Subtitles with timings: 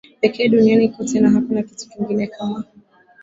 [0.21, 2.63] pekee duniani kote na hakuna kitu kingine kama